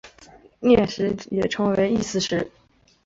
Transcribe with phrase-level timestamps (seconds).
[0.61, 2.49] 念食也称为意思食。